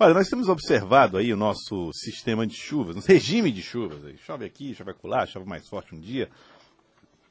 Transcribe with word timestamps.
Olha, 0.00 0.14
nós 0.14 0.28
temos 0.28 0.48
observado 0.48 1.16
aí 1.16 1.32
o 1.32 1.36
nosso 1.36 1.92
sistema 1.92 2.46
de 2.46 2.54
chuvas, 2.54 2.94
nosso 2.94 3.08
regime 3.08 3.50
de 3.50 3.62
chuvas. 3.62 4.04
Aí. 4.04 4.16
Chove 4.18 4.44
aqui, 4.44 4.74
chove 4.74 4.90
acolá, 4.92 5.26
chove 5.26 5.46
mais 5.48 5.66
forte 5.68 5.94
um 5.94 5.98
dia, 6.00 6.28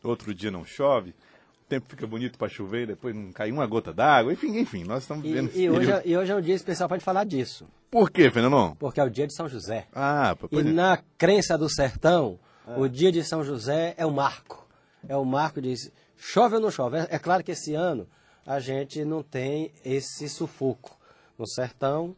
outro 0.04 0.33
dia 0.33 0.52
não 0.52 0.66
chove. 0.66 1.12
O 1.12 1.70
tempo 1.70 1.86
fica 1.90 2.06
bonito 2.06 2.38
para 2.38 2.50
chover, 2.50 2.88
depois 2.88 3.16
não 3.16 3.32
cai 3.32 3.52
uma 3.52 3.66
gota 3.66 3.94
d'água. 3.94 4.34
Enfim, 4.34 4.58
enfim, 4.58 4.84
nós 4.84 5.04
estamos 5.04 5.24
E, 5.26 5.28
vivendo... 5.30 5.52
e 5.56 5.70
hoje, 5.70 5.92
é- 5.92 6.02
e 6.06 6.18
hoje 6.18 6.32
é 6.32 6.36
um 6.36 6.42
dia 6.42 6.56
especial 6.56 6.88
para 6.90 7.00
falar 7.00 7.24
disso, 7.26 7.66
Por 7.90 8.10
quê, 8.12 8.30
Fernandão? 8.30 8.76
porque 8.78 8.99
é 8.99 9.04
o 9.04 9.10
dia 9.10 9.28
de 9.28 9.34
São 9.34 9.47
José. 9.47 9.88
Ah, 9.94 10.36
E 10.52 10.60
é. 10.60 10.63
na 10.63 10.97
crença 11.18 11.58
do 11.58 11.70
sertão, 11.70 12.38
o 12.78 12.88
dia 12.90 13.12
de 13.13 13.24
São 13.24 13.44
José 13.44 13.94
é 13.97 14.06
o 14.06 14.12
marco. 14.12 14.65
É 15.08 15.15
o 15.15 15.24
marco 15.24 15.62
de 15.62 15.74
chove 16.18 16.55
ou 16.55 16.62
não 16.62 16.72
chove. 16.72 16.98
É, 16.98 17.08
é 17.12 17.20
claro 17.20 17.44
que 17.44 17.52
esse 17.52 17.73
ano 17.73 18.08
a 18.45 18.59
gente 18.59 19.04
não 19.05 19.23
tem 19.23 19.72
esse 19.86 20.27
sufoco. 20.27 20.98
No 21.38 21.48
sertão, 21.48 22.16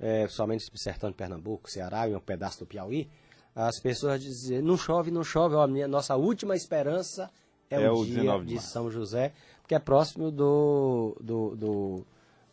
é, 0.00 0.26
somente 0.28 0.68
no 0.72 0.78
sertão 0.78 1.10
de 1.10 1.16
Pernambuco, 1.16 1.70
Ceará 1.70 2.08
e 2.08 2.14
um 2.14 2.20
pedaço 2.20 2.60
do 2.60 2.66
Piauí, 2.66 3.08
as 3.54 3.78
pessoas 3.80 4.22
dizem, 4.22 4.62
não 4.62 4.76
chove, 4.76 5.10
não 5.10 5.22
chove, 5.22 5.54
ó, 5.54 5.66
minha, 5.66 5.86
nossa 5.86 6.16
última 6.16 6.56
esperança 6.56 7.30
é, 7.68 7.82
É 7.82 7.90
o, 7.90 7.98
o 7.98 8.04
dia 8.04 8.14
19 8.22 8.46
de 8.46 8.54
de. 8.54 8.60
São 8.62 8.90
José, 8.90 9.32
porque 9.60 9.74
é 9.74 9.78
próximo 9.78 10.30
do... 10.30 11.16
do, 11.20 11.56
do, 11.56 12.06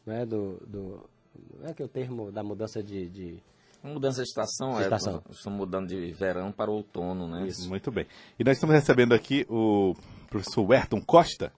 né, 0.05 0.25
do, 0.25 0.57
do 0.67 1.09
não 1.59 1.69
é 1.69 1.73
que 1.73 1.81
é 1.81 1.85
o 1.85 1.87
termo 1.87 2.31
da 2.31 2.43
mudança 2.43 2.81
de- 2.83 3.07
de 3.09 3.39
mudança 3.83 4.21
de 4.23 4.27
estação, 4.27 4.73
De 4.75 4.79
é, 4.79 4.83
estação. 4.83 5.21
nós 5.27 5.37
estamos 5.37 5.57
mudando 5.59 5.87
de 5.87 6.11
verão 6.11 6.51
para 6.51 6.69
outono, 6.71 7.27
né? 7.27 7.47
Muito 7.67 7.91
bem. 7.91 8.05
E 8.37 8.43
nós 8.43 8.57
estamos 8.57 8.75
recebendo 8.75 9.13
aqui 9.13 9.45
o 9.47 9.95
professor 10.29 10.63
Werton 10.67 10.99
Costa, 10.99 11.53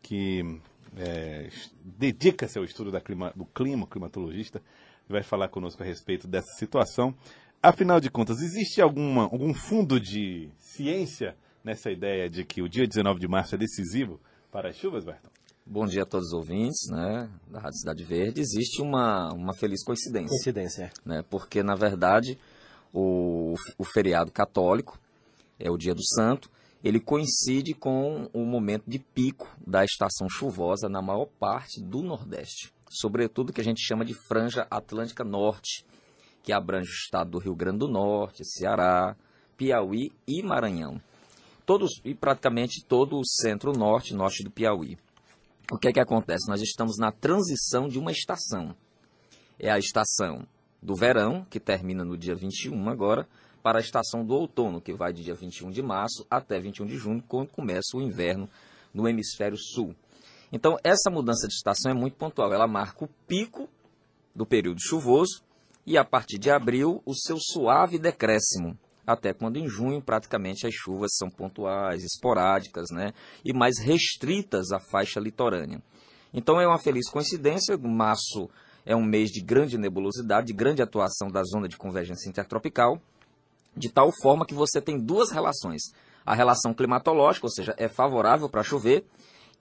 que 0.00 0.60
é, 0.96 1.48
dedica-se 1.84 2.56
ao 2.58 2.64
estudo 2.64 2.90
da 2.92 3.00
clima- 3.00 3.32
do 3.34 3.44
clima, 3.44 3.86
climatologista, 3.86 4.62
vai 5.08 5.22
falar 5.22 5.48
conosco 5.48 5.82
a 5.82 5.86
respeito 5.86 6.26
dessa 6.26 6.52
situação. 6.58 7.14
Afinal 7.62 8.00
de 8.00 8.10
contas, 8.10 8.40
existe 8.42 8.80
alguma, 8.80 9.22
algum 9.22 9.54
fundo 9.54 9.98
de 9.98 10.50
ciência 10.58 11.36
nessa 11.62 11.90
ideia 11.90 12.28
de 12.28 12.44
que 12.44 12.60
o 12.60 12.68
dia 12.68 12.86
19 12.86 13.18
de 13.18 13.28
março 13.28 13.54
é 13.54 13.58
decisivo 13.58 14.20
para 14.52 14.68
as 14.68 14.76
chuvas, 14.76 15.06
Werton? 15.06 15.30
Bom 15.66 15.86
dia 15.86 16.02
a 16.02 16.06
todos 16.06 16.26
os 16.26 16.32
ouvintes, 16.34 16.90
né, 16.90 17.26
da 17.50 17.58
Rádio 17.58 17.78
Cidade 17.78 18.04
Verde. 18.04 18.38
Existe 18.38 18.82
uma, 18.82 19.32
uma 19.32 19.54
feliz 19.54 19.82
coincidência, 19.82 20.28
coincidência. 20.28 20.92
né? 21.06 21.24
Porque 21.30 21.62
na 21.62 21.74
verdade 21.74 22.38
o, 22.92 23.54
o 23.78 23.84
feriado 23.84 24.30
católico 24.30 25.00
é 25.58 25.70
o 25.70 25.78
Dia 25.78 25.94
do 25.94 26.04
Santo. 26.04 26.50
Ele 26.82 27.00
coincide 27.00 27.72
com 27.72 28.28
o 28.34 28.44
momento 28.44 28.84
de 28.86 28.98
pico 28.98 29.48
da 29.66 29.82
estação 29.82 30.28
chuvosa 30.28 30.86
na 30.86 31.00
maior 31.00 31.24
parte 31.40 31.82
do 31.82 32.02
Nordeste, 32.02 32.73
sobretudo 32.88 33.52
que 33.52 33.60
a 33.60 33.64
gente 33.64 33.80
chama 33.80 34.04
de 34.04 34.14
franja 34.14 34.66
atlântica 34.70 35.24
norte, 35.24 35.84
que 36.42 36.52
abrange 36.52 36.90
o 36.90 36.92
estado 36.92 37.30
do 37.30 37.38
Rio 37.38 37.54
Grande 37.54 37.78
do 37.78 37.88
Norte, 37.88 38.44
Ceará, 38.44 39.16
Piauí 39.56 40.12
e 40.26 40.42
Maranhão. 40.42 41.00
Todos 41.64 42.00
e 42.04 42.14
praticamente 42.14 42.84
todo 42.86 43.18
o 43.18 43.24
centro-norte, 43.24 44.14
norte 44.14 44.44
do 44.44 44.50
Piauí. 44.50 44.98
O 45.72 45.78
que 45.78 45.88
é 45.88 45.92
que 45.92 46.00
acontece? 46.00 46.48
Nós 46.48 46.60
estamos 46.60 46.98
na 46.98 47.10
transição 47.10 47.88
de 47.88 47.98
uma 47.98 48.12
estação. 48.12 48.76
É 49.58 49.70
a 49.70 49.78
estação 49.78 50.46
do 50.82 50.94
verão, 50.94 51.46
que 51.48 51.58
termina 51.58 52.04
no 52.04 52.18
dia 52.18 52.34
21 52.34 52.90
agora, 52.90 53.26
para 53.62 53.78
a 53.78 53.80
estação 53.80 54.22
do 54.22 54.34
outono, 54.34 54.82
que 54.82 54.92
vai 54.92 55.10
de 55.10 55.24
dia 55.24 55.34
21 55.34 55.70
de 55.70 55.82
março 55.82 56.26
até 56.30 56.60
21 56.60 56.84
de 56.84 56.98
junho, 56.98 57.24
quando 57.26 57.48
começa 57.48 57.96
o 57.96 58.02
inverno 58.02 58.46
no 58.92 59.08
hemisfério 59.08 59.56
sul. 59.56 59.96
Então, 60.54 60.78
essa 60.84 61.10
mudança 61.10 61.48
de 61.48 61.54
estação 61.54 61.90
é 61.90 61.94
muito 61.94 62.16
pontual. 62.16 62.52
Ela 62.52 62.68
marca 62.68 63.04
o 63.04 63.08
pico 63.26 63.68
do 64.32 64.46
período 64.46 64.80
chuvoso 64.80 65.42
e, 65.84 65.98
a 65.98 66.04
partir 66.04 66.38
de 66.38 66.48
abril, 66.48 67.02
o 67.04 67.12
seu 67.12 67.38
suave 67.40 67.98
decréscimo. 67.98 68.78
Até 69.04 69.34
quando 69.34 69.56
em 69.56 69.66
junho, 69.66 70.00
praticamente, 70.00 70.64
as 70.64 70.72
chuvas 70.72 71.10
são 71.16 71.28
pontuais, 71.28 72.04
esporádicas, 72.04 72.86
né? 72.92 73.12
E 73.44 73.52
mais 73.52 73.80
restritas 73.80 74.70
à 74.70 74.78
faixa 74.78 75.18
litorânea. 75.18 75.82
Então, 76.32 76.60
é 76.60 76.68
uma 76.68 76.78
feliz 76.78 77.10
coincidência. 77.10 77.76
Março 77.76 78.48
é 78.86 78.94
um 78.94 79.02
mês 79.02 79.30
de 79.30 79.40
grande 79.40 79.76
nebulosidade, 79.76 80.46
de 80.46 80.52
grande 80.52 80.80
atuação 80.80 81.32
da 81.32 81.42
zona 81.42 81.66
de 81.66 81.76
convergência 81.76 82.28
intertropical, 82.28 83.02
de 83.76 83.90
tal 83.90 84.12
forma 84.22 84.46
que 84.46 84.54
você 84.54 84.80
tem 84.80 85.00
duas 85.00 85.32
relações. 85.32 85.82
A 86.24 86.32
relação 86.32 86.72
climatológica, 86.72 87.44
ou 87.44 87.50
seja, 87.50 87.74
é 87.76 87.88
favorável 87.88 88.48
para 88.48 88.62
chover, 88.62 89.04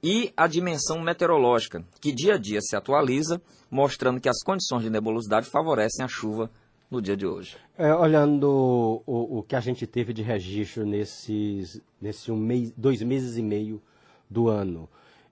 e 0.03 0.33
a 0.35 0.47
dimensão 0.47 1.01
meteorológica, 1.01 1.81
que 2.01 2.11
dia 2.11 2.35
a 2.35 2.37
dia 2.37 2.59
se 2.61 2.75
atualiza, 2.75 3.41
mostrando 3.71 4.19
que 4.19 4.27
as 4.27 4.43
condições 4.43 4.83
de 4.83 4.89
nebulosidade 4.89 5.49
favorecem 5.49 6.03
a 6.03 6.09
chuva 6.09 6.51
no 6.91 7.01
dia 7.01 7.15
de 7.15 7.25
hoje. 7.25 7.55
É, 7.77 7.95
olhando 7.95 9.01
o, 9.05 9.39
o 9.39 9.43
que 9.43 9.55
a 9.55 9.61
gente 9.61 9.87
teve 9.87 10.11
de 10.11 10.21
registro 10.21 10.85
nesses, 10.85 11.81
nesse 12.01 12.31
um 12.31 12.35
mês, 12.35 12.73
dois 12.75 13.01
meses 13.01 13.37
e 13.37 13.41
meio 13.41 13.81
do 14.29 14.49
ano, 14.49 14.89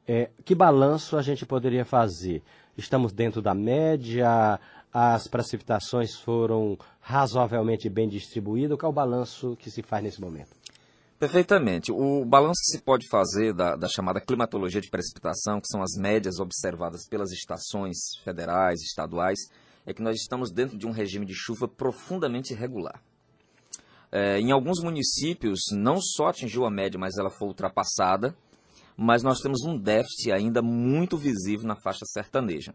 é, 0.08 0.30
que 0.46 0.56
balanço 0.56 1.18
a 1.18 1.22
gente 1.22 1.46
poderia 1.46 1.84
fazer? 1.84 2.42
Estamos 2.78 3.12
dentro 3.12 3.42
da 3.42 3.53
média? 3.53 4.59
As 4.94 5.28
precipitações 5.28 6.16
foram 6.16 6.78
razoavelmente 7.00 7.90
bem 7.90 8.08
distribuídas? 8.08 8.78
Qual 8.78 8.90
é 8.90 8.92
o 8.92 8.96
balanço 8.96 9.56
que 9.59 9.70
se 9.70 9.84
faz 9.84 10.03
nesse 10.03 10.20
momento? 10.20 10.61
Perfeitamente. 11.22 11.92
O 11.92 12.26
balanço 12.26 12.59
que 12.66 12.78
se 12.78 12.82
pode 12.84 13.08
fazer 13.08 13.54
da, 13.54 13.76
da 13.76 13.88
chamada 13.88 14.20
climatologia 14.20 14.82
de 14.82 14.90
precipitação, 14.90 15.62
que 15.62 15.68
são 15.68 15.84
as 15.84 15.92
médias 15.96 16.40
observadas 16.40 17.08
pelas 17.08 17.32
estações 17.32 17.96
federais, 18.24 18.82
estaduais, 18.82 19.38
é 19.86 19.94
que 19.94 20.02
nós 20.02 20.16
estamos 20.16 20.52
dentro 20.52 20.80
de 20.80 20.88
um 20.88 20.92
regime 20.92 21.24
de 21.24 21.36
chuva 21.36 21.68
profundamente 21.68 22.54
irregular. 22.54 23.00
É, 24.12 24.40
em 24.40 24.52
alguns 24.52 24.82
municípios, 24.82 25.59
não 25.72 26.02
só 26.02 26.30
atingiu 26.30 26.66
a 26.66 26.72
média, 26.72 27.00
mas 27.00 27.16
ela 27.20 27.30
foi 27.30 27.50
ultrapassada, 27.50 28.36
mas 28.98 29.22
nós 29.22 29.42
temos 29.42 29.62
um 29.62 29.78
déficit 29.78 30.32
ainda 30.32 30.59
muito 30.64 31.18
visível 31.18 31.68
na 31.68 31.76
faixa 31.76 32.03
sertaneja. 32.03 32.74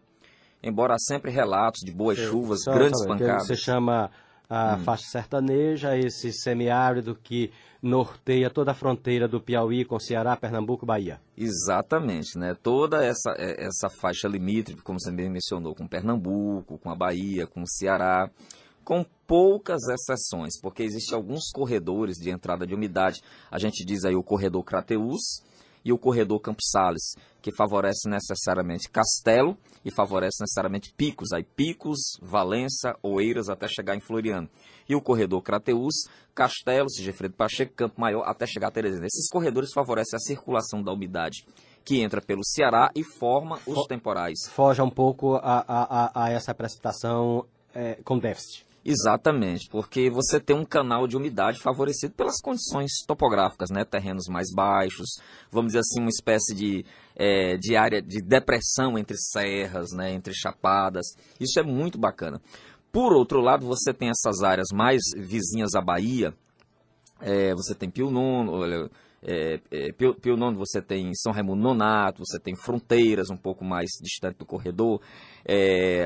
Embora 0.63 0.93
há 0.93 0.99
sempre 0.99 1.31
relatos 1.31 1.81
de 1.83 1.91
boas 1.91 2.17
chuvas, 2.17 2.63
grandes 2.63 2.97
só- 2.99 3.03
que 3.03 3.09
pancadas. 3.09 3.47
Você 3.47 3.57
chama 3.57 4.09
a 4.49 4.77
faixa 4.77 5.05
sertaneja, 5.09 5.97
esse 5.97 6.31
semiárido 6.31 7.15
que 7.15 7.51
norteia 7.81 8.49
toda 8.49 8.71
a 8.71 8.73
fronteira 8.73 9.27
do 9.27 9.41
Piauí 9.41 9.85
com 9.85 9.99
Ceará, 9.99 10.35
Pernambuco, 10.35 10.85
Bahia. 10.85 11.19
Exatamente, 11.37 12.37
né? 12.37 12.55
Toda 12.61 13.03
essa, 13.03 13.35
é, 13.37 13.65
essa 13.65 13.89
faixa 13.89 14.27
limítrofe, 14.27 14.81
como 14.81 14.99
você 14.99 15.11
bem 15.11 15.29
mencionou, 15.29 15.75
com 15.75 15.87
Pernambuco, 15.87 16.77
com 16.77 16.89
a 16.89 16.95
Bahia, 16.95 17.45
com 17.45 17.61
o 17.61 17.67
Ceará, 17.67 18.29
com 18.83 19.05
poucas 19.27 19.81
exceções, 19.89 20.59
porque 20.61 20.81
existem 20.81 21.15
alguns 21.15 21.51
corredores 21.51 22.17
de 22.17 22.29
entrada 22.29 22.65
de 22.65 22.73
umidade. 22.73 23.21
A 23.51 23.59
gente 23.59 23.85
diz 23.85 24.05
aí 24.05 24.15
o 24.15 24.23
corredor 24.23 24.63
Crateus 24.63 25.43
e 25.87 25.93
o 25.93 25.97
corredor 25.97 26.41
Campos 26.41 26.65
Sales, 26.69 27.15
que 27.41 27.49
favorece 27.49 28.09
necessariamente 28.09 28.89
Castelo 28.89 29.57
e 29.85 29.89
favorece 29.89 30.41
necessariamente 30.41 30.93
Picos, 30.97 31.31
aí 31.31 31.45
Picos, 31.45 31.97
Valença, 32.21 32.93
Oeiras 33.01 33.47
até 33.47 33.69
chegar 33.69 33.95
em 33.95 34.01
Floriano. 34.01 34.49
E 34.89 34.93
o 34.93 35.01
corredor 35.01 35.41
Crateus, 35.41 35.95
Castelo, 36.35 36.89
Sigefredo 36.89 37.35
Pacheco, 37.35 37.73
Campo 37.73 38.01
Maior 38.01 38.23
até 38.23 38.45
chegar 38.45 38.67
a 38.67 38.71
Teresina. 38.71 39.05
Esses 39.05 39.29
corredores 39.29 39.71
favorecem 39.71 40.17
a 40.17 40.19
circulação 40.19 40.83
da 40.83 40.91
umidade 40.91 41.45
que 41.85 42.01
entra 42.01 42.21
pelo 42.21 42.43
Ceará 42.43 42.91
e 42.93 43.01
forma 43.01 43.57
os 43.65 43.87
temporais. 43.87 44.39
Foge 44.49 44.81
um 44.81 44.89
pouco 44.89 45.35
a, 45.35 45.63
a, 45.65 46.03
a, 46.03 46.25
a 46.25 46.29
essa 46.31 46.53
precipitação 46.53 47.45
é, 47.73 47.97
com 48.03 48.19
déficit. 48.19 48.66
Exatamente, 48.89 49.67
porque 49.69 50.09
você 50.09 50.39
tem 50.39 50.55
um 50.55 50.63
canal 50.63 51.07
de 51.07 51.17
umidade 51.17 51.59
favorecido 51.59 52.13
pelas 52.13 52.39
condições 52.41 52.89
topográficas, 53.05 53.69
né? 53.69 53.83
Terrenos 53.83 54.27
mais 54.29 54.47
baixos, 54.55 55.19
vamos 55.51 55.73
dizer 55.73 55.79
assim, 55.79 55.99
uma 55.99 56.07
espécie 56.07 56.55
de, 56.55 56.85
é, 57.13 57.57
de 57.57 57.75
área 57.75 58.01
de 58.01 58.21
depressão 58.21 58.97
entre 58.97 59.17
serras, 59.17 59.91
né? 59.91 60.13
Entre 60.13 60.33
chapadas. 60.33 61.05
Isso 61.37 61.59
é 61.59 61.63
muito 61.63 61.99
bacana. 61.99 62.39
Por 62.89 63.11
outro 63.11 63.41
lado, 63.41 63.65
você 63.65 63.93
tem 63.93 64.09
essas 64.09 64.41
áreas 64.41 64.67
mais 64.73 65.01
vizinhas 65.17 65.75
à 65.75 65.81
Bahia, 65.81 66.33
é, 67.19 67.53
você 67.53 67.75
tem 67.75 67.89
Pio 67.89 68.09
Nono, 68.09 68.53
olha, 68.53 68.89
é, 69.21 69.59
é, 69.69 69.91
Pio, 69.91 70.15
Pio 70.15 70.37
Nono, 70.37 70.57
você 70.57 70.81
tem 70.81 71.13
São 71.13 71.33
Raimundo 71.33 71.61
Nonato, 71.61 72.23
você 72.25 72.39
tem 72.39 72.55
Fronteiras, 72.55 73.29
um 73.29 73.35
pouco 73.35 73.65
mais 73.65 73.89
distante 74.01 74.37
do 74.37 74.45
corredor, 74.45 75.01
é, 75.45 76.05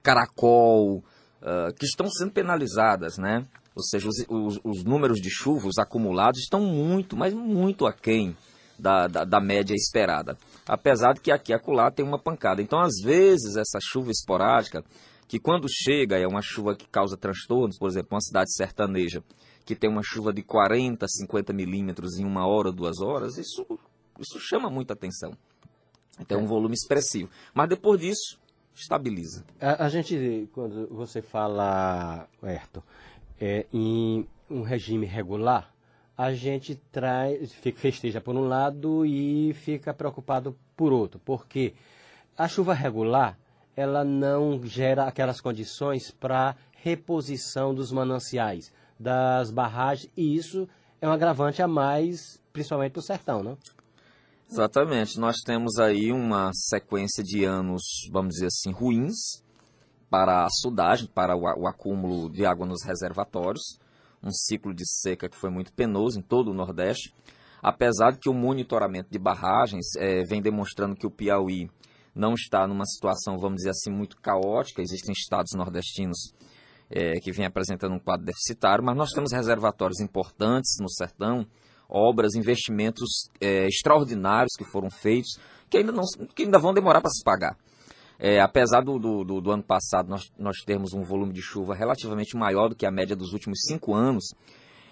Caracol, 0.00 1.02
ah, 1.42 1.72
que 1.78 1.84
estão 1.84 2.08
sendo 2.10 2.30
penalizadas, 2.32 3.18
né? 3.18 3.46
Ou 3.74 3.82
seja, 3.82 4.08
os, 4.08 4.16
os- 4.28 4.60
os 4.64 4.84
números 4.84 5.20
de 5.20 5.30
chuvas 5.30 5.78
acumulados 5.78 6.40
estão 6.40 6.60
muito, 6.60 7.16
mas 7.16 7.32
muito 7.32 7.86
aquém 7.86 8.36
da, 8.78 9.06
da, 9.06 9.24
da 9.24 9.40
média 9.40 9.74
esperada. 9.74 10.36
Apesar 10.66 11.12
de 11.14 11.20
que 11.20 11.30
aqui 11.30 11.52
e 11.52 11.54
acolá 11.54 11.90
tem 11.90 12.04
uma 12.04 12.18
pancada. 12.18 12.60
Então, 12.62 12.80
às 12.80 12.94
vezes, 13.02 13.56
essa 13.56 13.78
chuva 13.80 14.10
esporádica, 14.10 14.84
que 15.28 15.38
quando 15.38 15.66
chega 15.70 16.18
é 16.18 16.26
uma 16.26 16.42
chuva 16.42 16.74
que 16.74 16.86
causa 16.88 17.16
transtornos, 17.16 17.78
por 17.78 17.88
exemplo, 17.88 18.08
uma 18.14 18.20
cidade 18.20 18.52
sertaneja, 18.54 19.22
que 19.64 19.76
tem 19.76 19.88
uma 19.90 20.02
chuva 20.02 20.32
de 20.32 20.42
40, 20.42 21.06
50 21.06 21.52
milímetros 21.52 22.18
em 22.18 22.24
uma 22.24 22.46
hora, 22.46 22.72
duas 22.72 23.00
horas, 23.00 23.36
isso, 23.36 23.64
isso 24.18 24.40
chama 24.40 24.70
muita 24.70 24.94
atenção. 24.94 25.32
Então, 26.18 26.40
é 26.40 26.42
um 26.42 26.46
volume 26.46 26.74
expressivo. 26.74 27.30
Mas 27.54 27.68
depois 27.68 28.00
disso, 28.00 28.38
estabiliza. 28.80 29.44
A, 29.60 29.84
a 29.86 29.88
gente, 29.88 30.48
quando 30.52 30.86
você 30.88 31.20
fala, 31.20 32.28
Ayrton, 32.42 32.82
é, 33.40 33.66
em 33.72 34.26
um 34.48 34.62
regime 34.62 35.06
regular, 35.06 35.72
a 36.16 36.32
gente 36.32 36.74
traz, 36.90 37.52
fica, 37.52 37.78
festeja 37.78 38.20
por 38.20 38.34
um 38.34 38.48
lado 38.48 39.04
e 39.04 39.52
fica 39.54 39.92
preocupado 39.94 40.56
por 40.76 40.92
outro, 40.92 41.20
porque 41.24 41.74
a 42.36 42.48
chuva 42.48 42.74
regular 42.74 43.38
ela 43.76 44.04
não 44.04 44.60
gera 44.64 45.04
aquelas 45.04 45.40
condições 45.40 46.10
para 46.10 46.56
reposição 46.72 47.74
dos 47.74 47.92
mananciais, 47.92 48.72
das 48.98 49.50
barragens, 49.50 50.10
e 50.16 50.34
isso 50.36 50.68
é 51.00 51.08
um 51.08 51.12
agravante 51.12 51.62
a 51.62 51.68
mais, 51.68 52.42
principalmente 52.52 52.92
para 52.92 53.00
o 53.00 53.02
sertão, 53.02 53.42
não? 53.42 53.56
Exatamente. 54.50 55.18
Nós 55.18 55.36
temos 55.44 55.78
aí 55.78 56.10
uma 56.10 56.50
sequência 56.54 57.22
de 57.22 57.44
anos, 57.44 57.82
vamos 58.10 58.34
dizer 58.34 58.46
assim, 58.46 58.72
ruins 58.72 59.42
para 60.10 60.44
a 60.44 60.48
sudagem, 60.48 61.06
para 61.06 61.36
o, 61.36 61.66
acúmulo 61.66 62.30
de 62.30 62.46
água 62.46 62.66
nos 62.66 62.82
reservatórios. 62.82 63.78
Um 64.22 64.30
ciclo 64.32 64.74
de 64.74 64.84
seca 64.86 65.28
que 65.28 65.36
foi 65.36 65.50
muito 65.50 65.72
penoso 65.72 66.18
em 66.18 66.22
todo 66.22 66.50
o 66.50 66.54
Nordeste. 66.54 67.14
Apesar 67.62 68.12
de 68.12 68.18
que 68.18 68.28
o 68.28 68.34
monitoramento 68.34 69.10
de 69.10 69.18
barragens 69.18 69.94
é, 69.96 70.22
vem 70.24 70.40
demonstrando 70.40 70.96
que 70.96 71.06
o 71.06 71.10
Piauí 71.10 71.70
não 72.14 72.32
está 72.32 72.66
numa 72.66 72.86
situação, 72.86 73.36
vamos 73.38 73.58
dizer 73.58 73.70
assim, 73.70 73.90
muito 73.90 74.16
caótica. 74.16 74.80
Existem 74.80 75.12
estados 75.12 75.52
nordestinos 75.54 76.32
é, 76.90 77.20
que 77.20 77.32
vêm 77.32 77.46
apresentando 77.46 77.94
um 77.94 77.98
quadro 77.98 78.24
deficitário, 78.24 78.82
mas 78.82 78.96
nós 78.96 79.10
temos 79.10 79.32
reservatórios 79.32 80.00
importantes 80.00 80.76
no 80.80 80.88
sertão, 80.88 81.46
obras, 81.88 82.34
investimentos 82.34 83.30
é, 83.40 83.66
extraordinários 83.66 84.52
que 84.56 84.64
foram 84.64 84.90
feitos, 84.90 85.38
que 85.70 85.78
ainda, 85.78 85.92
não, 85.92 86.04
que 86.34 86.42
ainda 86.42 86.58
vão 86.58 86.74
demorar 86.74 87.00
para 87.00 87.10
se 87.10 87.22
pagar. 87.24 87.56
É, 88.18 88.40
apesar 88.40 88.82
do, 88.82 88.98
do, 88.98 89.40
do, 89.40 89.50
ano 89.50 89.62
passado 89.62 90.08
nós, 90.08 90.22
nós 90.36 90.56
termos 90.66 90.92
um 90.92 91.02
volume 91.02 91.32
de 91.32 91.40
chuva 91.40 91.74
relativamente 91.74 92.36
maior 92.36 92.68
do 92.68 92.74
que 92.74 92.84
a 92.84 92.90
média 92.90 93.14
dos 93.14 93.32
últimos 93.32 93.60
cinco 93.66 93.94
anos, 93.94 94.34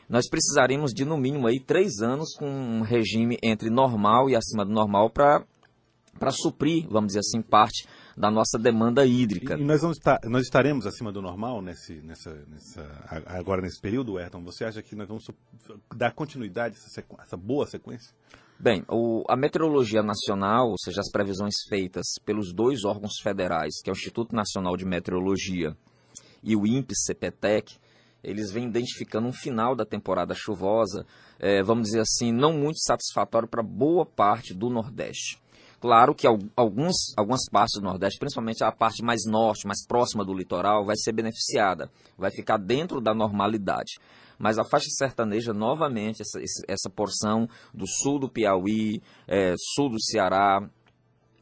nós 0.08 0.28
precisaremos 0.28 0.93
de 0.93 1.04
no 1.04 1.19
mínimo 1.19 1.48
aí 1.48 1.58
três 1.58 2.00
anos 2.00 2.37
com 2.38 2.48
um 2.48 2.82
regime 2.82 3.37
entre 3.42 3.69
normal 3.69 4.31
e 4.31 4.37
acima 4.37 4.64
do 4.64 4.70
normal 4.70 5.10
para 5.10 6.31
suprir, 6.31 6.87
vamos 6.88 7.08
dizer 7.08 7.19
assim, 7.20 7.42
parte 7.42 7.88
da 8.16 8.30
nossa 8.30 8.58
demanda 8.58 9.04
hídrica. 9.04 9.56
E, 9.56 9.60
e 9.60 9.64
nós, 9.64 9.80
vamos 9.82 9.98
estar, 9.98 10.18
nós 10.24 10.42
estaremos 10.42 10.86
acima 10.86 11.12
do 11.12 11.20
normal 11.20 11.60
nesse, 11.60 11.94
nessa, 12.00 12.32
nessa, 12.48 13.24
agora 13.26 13.60
nesse 13.60 13.80
período, 13.80 14.16
Ayrton? 14.16 14.42
Você 14.44 14.64
acha 14.64 14.82
que 14.82 14.96
nós 14.96 15.06
vamos 15.06 15.24
dar 15.94 16.12
continuidade 16.12 16.76
a 16.76 16.78
essa, 16.78 17.04
essa 17.22 17.36
boa 17.36 17.66
sequência? 17.66 18.14
Bem, 18.58 18.84
o, 18.88 19.22
a 19.28 19.36
meteorologia 19.36 20.02
nacional, 20.02 20.70
ou 20.70 20.78
seja, 20.78 21.00
as 21.00 21.10
previsões 21.10 21.54
feitas 21.68 22.06
pelos 22.24 22.54
dois 22.54 22.84
órgãos 22.84 23.18
federais, 23.22 23.82
que 23.84 23.90
é 23.90 23.92
o 23.92 23.96
Instituto 23.96 24.34
Nacional 24.34 24.78
de 24.78 24.86
Meteorologia 24.86 25.76
e 26.42 26.56
o 26.56 26.66
INPE-CPTEC, 26.66 27.76
eles 28.24 28.50
vêm 28.50 28.66
identificando 28.66 29.28
um 29.28 29.32
final 29.32 29.76
da 29.76 29.84
temporada 29.84 30.34
chuvosa, 30.34 31.04
é, 31.38 31.62
vamos 31.62 31.84
dizer 31.88 32.00
assim, 32.00 32.32
não 32.32 32.54
muito 32.54 32.78
satisfatório 32.80 33.46
para 33.46 33.62
boa 33.62 34.06
parte 34.06 34.54
do 34.54 34.70
Nordeste. 34.70 35.38
Claro 35.81 36.14
que 36.14 36.26
alguns, 36.26 37.12
algumas 37.17 37.43
partes 37.50 37.81
do 37.81 37.84
Nordeste, 37.84 38.19
principalmente 38.19 38.64
a 38.64 38.73
parte 38.73 39.02
mais 39.02 39.20
norte, 39.26 39.67
mais 39.67 39.87
próxima 39.87 40.25
do 40.25 40.32
litoral, 40.32 40.84
vai 40.84 40.96
ser 40.96 41.12
beneficiada, 41.12 41.90
vai 42.17 42.31
ficar 42.31 42.56
dentro 42.56 43.00
da 43.00 43.14
normalidade. 43.14 43.99
Mas 44.38 44.58
a 44.58 44.64
faixa 44.64 44.88
sertaneja, 44.90 45.52
novamente, 45.52 46.23
essa, 46.23 46.38
essa 46.69 46.90
porção 46.90 47.49
do 47.73 47.87
sul 47.87 48.19
do 48.19 48.28
Piauí, 48.28 49.02
é, 49.26 49.55
sul 49.75 49.90
do 49.90 50.02
Ceará, 50.02 50.61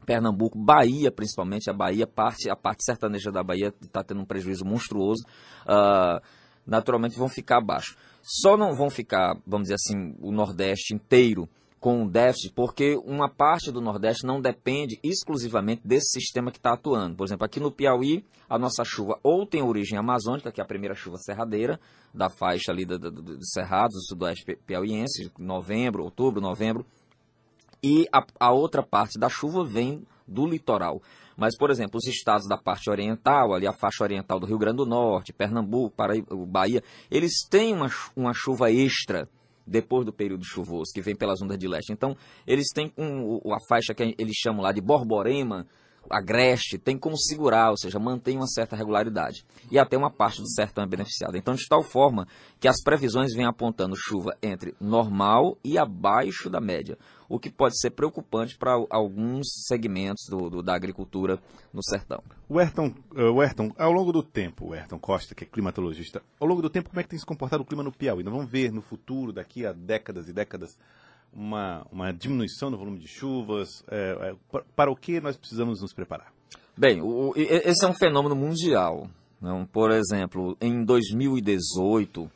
Pernambuco, 0.05 0.57
Bahia 0.57 1.11
principalmente, 1.11 1.69
a 1.69 1.73
Bahia, 1.73 2.07
parte, 2.07 2.49
a 2.49 2.55
parte 2.55 2.83
sertaneja 2.85 3.31
da 3.31 3.43
Bahia 3.43 3.73
está 3.81 4.03
tendo 4.03 4.21
um 4.21 4.25
prejuízo 4.25 4.63
monstruoso, 4.63 5.23
uh, 5.65 6.21
naturalmente 6.65 7.17
vão 7.17 7.27
ficar 7.27 7.57
abaixo. 7.57 7.97
Só 8.21 8.55
não 8.55 8.75
vão 8.75 8.89
ficar, 8.89 9.35
vamos 9.45 9.67
dizer 9.67 9.75
assim, 9.75 10.15
o 10.19 10.31
Nordeste 10.31 10.93
inteiro 10.93 11.49
com 11.85 12.01
um 12.01 12.07
déficit, 12.07 12.51
porque 12.55 12.99
uma 13.05 13.29
parte 13.29 13.71
do 13.71 13.79
Nordeste 13.79 14.25
não 14.25 14.41
depende 14.41 14.99
exclusivamente 15.03 15.83
desse 15.85 16.19
sistema 16.19 16.49
que 16.49 16.57
está 16.57 16.73
atuando. 16.73 17.15
Por 17.15 17.27
exemplo, 17.27 17.45
aqui 17.45 17.59
no 17.59 17.71
Piauí, 17.71 18.25
a 18.49 18.57
nossa 18.57 18.83
chuva 18.83 19.19
ou 19.21 19.45
tem 19.45 19.61
origem 19.61 19.95
amazônica, 19.95 20.51
que 20.51 20.59
é 20.59 20.63
a 20.63 20.67
primeira 20.67 20.95
chuva 20.95 21.17
serradeira, 21.17 21.79
da 22.11 22.27
faixa 22.27 22.71
ali 22.71 22.85
dos 22.85 22.97
do, 22.97 23.11
do, 23.11 23.21
do 23.21 23.45
Cerrados, 23.45 23.93
do 23.93 24.01
sudoeste 24.01 24.57
piauiense, 24.65 25.31
novembro, 25.37 26.03
outubro, 26.03 26.41
novembro, 26.41 26.83
e 27.83 28.07
a, 28.11 28.25
a 28.39 28.51
outra 28.51 28.81
parte 28.81 29.19
da 29.19 29.29
chuva 29.29 29.63
vem 29.63 30.01
do 30.27 30.47
litoral. 30.47 31.03
Mas, 31.37 31.55
por 31.55 31.69
exemplo, 31.69 31.99
os 31.99 32.07
estados 32.07 32.47
da 32.47 32.57
parte 32.57 32.89
oriental, 32.89 33.53
ali 33.53 33.67
a 33.67 33.73
faixa 33.73 34.03
oriental 34.03 34.39
do 34.39 34.47
Rio 34.47 34.57
Grande 34.57 34.77
do 34.77 34.87
Norte, 34.87 35.31
Pernambuco, 35.31 35.95
Paraíba, 35.95 36.35
Bahia, 36.47 36.81
eles 37.11 37.47
têm 37.47 37.75
uma, 37.75 37.91
uma 38.15 38.33
chuva 38.33 38.71
extra 38.71 39.29
depois 39.65 40.05
do 40.05 40.13
período 40.13 40.43
chuvoso, 40.45 40.91
que 40.93 41.01
vem 41.01 41.15
pelas 41.15 41.41
ondas 41.41 41.57
de 41.57 41.67
leste. 41.67 41.91
Então, 41.91 42.15
eles 42.45 42.67
têm 42.73 42.91
um, 42.97 43.39
a 43.53 43.57
faixa 43.67 43.93
que 43.93 44.15
eles 44.17 44.35
chamam 44.35 44.61
lá 44.61 44.71
de 44.71 44.81
borborema, 44.81 45.65
agreste, 46.09 46.77
tem 46.77 46.97
como 46.97 47.17
segurar, 47.17 47.71
ou 47.71 47.77
seja, 47.77 47.99
mantém 47.99 48.37
uma 48.37 48.47
certa 48.47 48.75
regularidade. 48.75 49.45
E 49.71 49.79
até 49.79 49.97
uma 49.97 50.11
parte 50.11 50.41
do 50.41 50.49
sertão 50.49 50.83
é 50.83 50.87
beneficiada. 50.87 51.37
Então, 51.37 51.53
de 51.53 51.67
tal 51.67 51.83
forma 51.83 52.27
que 52.59 52.67
as 52.67 52.81
previsões 52.83 53.33
vêm 53.33 53.45
apontando 53.45 53.95
chuva 53.95 54.35
entre 54.41 54.75
normal 54.79 55.57
e 55.63 55.77
abaixo 55.77 56.49
da 56.49 56.59
média 56.59 56.97
o 57.27 57.39
que 57.39 57.49
pode 57.49 57.79
ser 57.79 57.91
preocupante 57.91 58.57
para 58.57 58.73
alguns 58.89 59.47
segmentos 59.67 60.25
do, 60.29 60.49
do, 60.49 60.63
da 60.63 60.75
agricultura 60.75 61.39
no 61.73 61.83
sertão. 61.83 62.23
O 62.47 62.59
Ayrton, 62.59 62.93
o 63.11 63.41
Ayrton, 63.41 63.71
ao 63.77 63.91
longo 63.91 64.11
do 64.11 64.23
tempo, 64.23 64.67
o 64.67 64.73
Ayrton 64.73 64.99
Costa, 64.99 65.33
que 65.33 65.43
é 65.43 65.47
climatologista, 65.47 66.21
ao 66.39 66.47
longo 66.47 66.61
do 66.61 66.69
tempo, 66.69 66.89
como 66.89 66.99
é 66.99 67.03
que 67.03 67.09
tem 67.09 67.19
se 67.19 67.25
comportado 67.25 67.63
o 67.63 67.65
clima 67.65 67.83
no 67.83 67.91
Piauí? 67.91 68.23
Nós 68.23 68.33
vamos 68.33 68.49
ver 68.49 68.71
no 68.71 68.81
futuro, 68.81 69.33
daqui 69.33 69.65
a 69.65 69.73
décadas 69.73 70.27
e 70.27 70.33
décadas, 70.33 70.77
uma, 71.35 71.85
uma 71.91 72.11
diminuição 72.11 72.69
no 72.69 72.77
volume 72.77 72.99
de 72.99 73.07
chuvas. 73.07 73.83
É, 73.89 74.31
é, 74.31 74.59
para 74.75 74.91
o 74.91 74.95
que 74.95 75.19
nós 75.19 75.35
precisamos 75.35 75.81
nos 75.81 75.93
preparar? 75.93 76.33
Bem, 76.77 77.01
o, 77.01 77.33
esse 77.35 77.85
é 77.85 77.87
um 77.87 77.93
fenômeno 77.93 78.35
mundial. 78.35 79.09
Não? 79.41 79.65
Por 79.65 79.91
exemplo, 79.91 80.57
em 80.61 80.83
2018 80.83 82.29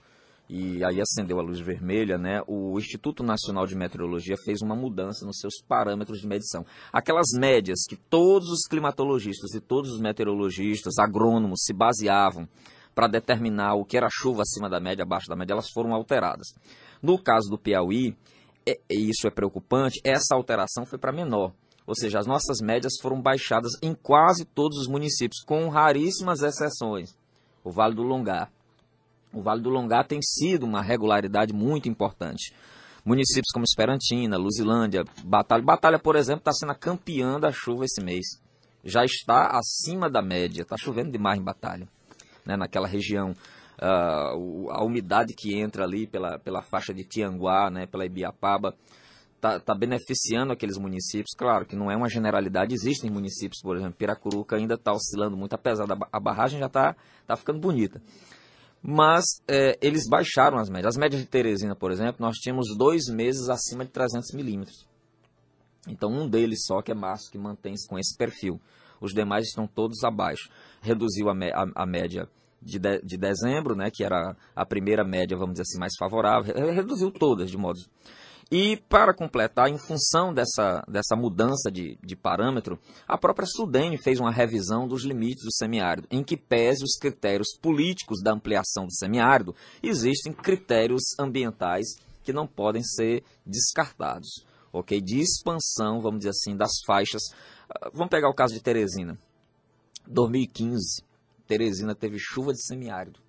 e 0.50 0.84
aí 0.84 1.00
acendeu 1.00 1.40
a 1.40 1.44
luz 1.44 1.60
vermelha, 1.60 2.18
né, 2.18 2.42
o 2.48 2.76
Instituto 2.80 3.22
Nacional 3.22 3.68
de 3.68 3.76
Meteorologia 3.76 4.36
fez 4.44 4.64
uma 4.64 4.76
mudança 4.76 5.24
nos 5.24 5.38
seus 5.38 5.62
parâmetros 5.68 6.20
de 6.20 6.28
medição. 6.28 6.66
Aquelas 6.92 7.28
médias 7.38 7.78
que 7.88 7.96
todos 7.96 8.50
os 8.50 8.68
climatologistas 8.68 9.54
e 9.54 9.62
todos 9.62 9.92
os 9.92 10.02
meteorologistas, 10.02 10.98
agrônomos 10.98 11.62
se 11.64 11.72
baseavam 11.72 12.50
para 12.96 13.08
determinar 13.08 13.76
o 13.76 13.86
que 13.86 13.96
era 13.96 14.10
chuva 14.12 14.42
acima 14.42 14.68
da 14.68 14.80
média, 14.80 15.04
abaixo 15.04 15.30
da 15.30 15.36
média, 15.36 15.54
elas 15.54 15.70
foram 15.70 15.94
alteradas. 15.94 16.48
No 17.00 17.22
caso 17.22 17.48
do 17.48 17.58
Piauí, 17.58 18.18
e 18.66 19.10
isso 19.10 19.28
é 19.28 19.32
preocupante, 19.32 20.00
essa 20.04 20.36
alteração 20.36 20.86
foi 20.86 20.98
para 21.00 21.12
menor. 21.12 21.54
Ou 21.88 21.96
seja, 21.96 22.20
as 22.20 22.28
nossas 22.28 22.60
médias 22.62 22.94
foram 23.02 23.20
baixadas 23.20 23.72
em 23.82 23.96
quase 23.96 24.46
todos 24.46 24.78
os 24.78 24.88
municípios, 24.88 25.44
com 25.44 25.70
raríssimas 25.70 26.42
exceções. 26.42 27.16
O 27.64 27.72
Vale 27.72 27.96
do 27.96 28.04
Longar, 28.04 28.52
o 29.32 29.42
Vale 29.42 29.62
do 29.62 29.70
Longá 29.70 30.04
tem 30.04 30.20
sido 30.22 30.66
uma 30.66 30.82
regularidade 30.82 31.54
muito 31.54 31.88
importante. 31.88 32.54
Municípios 33.06 33.52
como 33.54 33.64
Esperantina, 33.64 34.38
Luzilândia, 34.38 35.04
Batalha. 35.24 35.64
Batalha, 35.64 36.00
por 36.00 36.16
exemplo, 36.16 36.40
está 36.40 36.52
sendo 36.52 36.72
a 36.72 36.76
campeã 36.76 37.40
da 37.40 37.52
chuva 37.52 37.86
esse 37.86 38.04
mês. 38.04 38.26
Já 38.84 39.06
está 39.06 39.52
acima 39.58 40.10
da 40.10 40.22
média. 40.22 40.64
Está 40.64 40.76
chovendo 40.78 41.12
demais 41.12 41.40
em 41.40 41.44
Batalha. 41.44 41.88
Né, 42.46 42.58
naquela 42.58 42.88
região. 42.88 43.36
Uh, 43.82 44.70
a 44.72 44.84
umidade 44.84 45.34
que 45.34 45.58
entra 45.58 45.86
ali 45.86 46.06
pela, 46.06 46.38
pela 46.38 46.62
faixa 46.62 46.94
de 46.94 47.06
Tianguá, 47.06 47.70
né, 47.70 47.86
pela 47.86 48.06
Ibiapaba, 48.06 48.76
está 49.36 49.60
tá 49.60 49.74
beneficiando 49.74 50.52
aqueles 50.52 50.78
municípios. 50.78 51.34
Claro 51.38 51.66
que 51.66 51.76
não 51.76 51.90
é 51.90 51.96
uma 51.96 52.10
generalidade, 52.10 52.74
existem 52.74 53.10
municípios, 53.10 53.62
por 53.62 53.78
exemplo, 53.78 53.96
Piracuruca 53.96 54.58
ainda 54.58 54.74
está 54.74 54.92
oscilando 54.92 55.38
muito, 55.38 55.54
apesar 55.54 55.86
da 55.86 55.98
a 56.12 56.20
barragem 56.20 56.60
já 56.60 56.66
está 56.66 56.96
tá 57.26 57.36
ficando 57.36 57.60
bonita 57.60 58.02
mas 58.82 59.26
é, 59.48 59.78
eles 59.82 60.08
baixaram 60.08 60.58
as 60.58 60.70
médias. 60.70 60.96
As 60.96 60.98
médias 60.98 61.22
de 61.22 61.28
Teresina, 61.28 61.76
por 61.76 61.92
exemplo, 61.92 62.16
nós 62.20 62.38
tínhamos 62.38 62.68
dois 62.78 63.08
meses 63.10 63.50
acima 63.50 63.84
de 63.84 63.92
300 63.92 64.32
milímetros. 64.34 64.88
Então, 65.88 66.10
um 66.10 66.28
deles 66.28 66.60
só, 66.66 66.82
que 66.82 66.92
é 66.92 66.96
março, 66.96 67.30
que 67.32 67.38
mantém-se 67.38 67.88
com 67.88 67.98
esse 67.98 68.16
perfil. 68.18 68.60
Os 69.02 69.14
demais 69.14 69.48
estão 69.48 69.68
todos 69.68 70.04
abaixo. 70.04 70.50
Reduziu 70.82 71.30
a, 71.30 71.34
a, 71.34 71.84
a 71.84 71.86
média 71.86 72.28
de, 72.62 72.80
de, 72.80 73.02
de, 73.02 73.18
dezembro, 73.18 73.76
né, 73.76 73.90
que 73.92 74.04
era 74.04 74.36
a 74.56 74.66
primeira 74.66 75.04
média, 75.04 75.38
vamos 75.38 75.54
dizer 75.54 75.64
assim, 75.64 75.80
mais 75.80 75.94
favorável. 75.98 76.54
Reduziu 76.74 77.12
todas, 77.12 77.50
de 77.50 77.58
modo 77.58 77.80
e, 78.52 78.78
para 78.90 79.14
completar, 79.14 79.70
em 79.70 79.78
função 79.78 80.34
dessa, 80.34 80.84
dessa 80.88 81.16
mudança 81.16 81.70
de, 81.72 81.98
de 82.04 82.16
parâmetro, 82.16 82.80
a 83.08 83.18
própria 83.18 83.46
Sudene 83.46 84.02
fez 84.02 84.20
uma 84.20 84.32
revisão 84.32 84.88
dos 84.88 85.04
limites 85.04 85.44
do 85.44 85.54
semiárido, 85.54 86.08
em 86.10 86.24
que 86.24 86.36
pese 86.36 86.84
os 86.84 86.98
critérios 87.00 87.50
políticos 87.62 88.22
da 88.24 88.34
ampliação 88.34 88.86
do 88.86 88.96
semiárido, 88.96 89.56
existem 89.84 90.34
critérios 90.34 91.04
ambientais 91.20 91.88
que 92.24 92.34
não 92.34 92.48
podem 92.48 92.84
ser 92.84 93.24
descartados, 93.46 94.44
ok? 94.74 95.00
De 95.00 95.20
expansão, 95.20 96.02
vamos 96.02 96.20
dizer 96.20 96.32
assim, 96.32 96.58
das 96.58 96.72
faixas. 96.88 97.22
Ah, 97.70 97.92
vamos 97.94 98.10
pegar 98.10 98.30
o 98.30 98.36
caso 98.36 98.54
de 98.54 98.62
Teresina. 98.62 99.18
2015, 100.08 101.04
Teresina 101.50 101.96
teve 101.96 102.20
chuva 102.20 102.54
de 102.54 102.64
semiárido. 102.64 103.20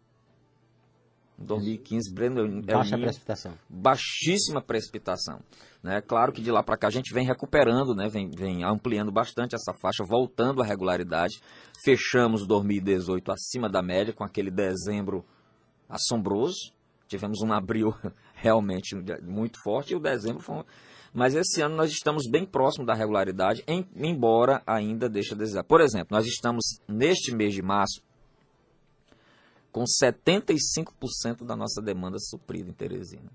Em 1.39 1.45
2015, 1.47 2.13
Breno, 2.13 2.63
Baixa 2.63 2.99
precipitação. 2.99 3.55
Baixíssima 3.67 4.61
precipitação. 4.61 5.41
Né? 5.83 6.03
Claro 6.03 6.31
que 6.31 6.43
de 6.43 6.51
lá 6.51 6.63
para 6.63 6.77
cá 6.77 6.89
a 6.89 6.91
gente 6.91 7.15
vem 7.15 7.27
recuperando, 7.27 7.95
né? 7.95 8.11
vem, 8.11 8.29
vem 8.29 8.63
ampliando 8.63 9.11
bastante 9.11 9.55
essa 9.55 9.73
faixa, 9.73 10.05
voltando 10.05 10.61
à 10.61 10.67
regularidade. 10.67 11.41
Fechamos 11.83 12.47
2018 12.47 13.33
acima 13.33 13.71
da 13.71 13.81
média, 13.81 14.13
com 14.13 14.23
aquele 14.23 14.51
dezembro 14.51 15.25
assombroso. 15.89 16.75
Tivemos 17.09 17.41
um 17.41 17.51
abril 17.55 17.95
realmente 18.37 18.95
muito 19.23 19.59
forte 19.63 19.95
e 19.95 19.97
o 19.97 20.01
dezembro 20.01 20.43
foi. 20.43 20.63
Mas 21.11 21.35
esse 21.35 21.63
ano 21.63 21.75
nós 21.75 21.91
estamos 21.91 22.29
bem 22.31 22.45
próximo 22.45 22.85
da 22.85 22.93
regularidade, 22.93 23.65
em, 23.67 23.89
embora 23.97 24.63
ainda 24.67 25.09
deixe 25.09 25.33
a 25.33 25.37
desejar. 25.37 25.65
Por 25.65 25.81
exemplo, 25.81 26.09
nós 26.11 26.27
estamos 26.27 26.63
neste 26.87 27.35
mês 27.35 27.55
de 27.55 27.63
março 27.63 28.03
com 29.73 29.85
75% 29.85 31.45
da 31.45 31.57
nossa 31.57 31.81
demanda 31.81 32.19
suprida 32.19 32.69
em 32.69 32.73
Teresina. 32.73 33.31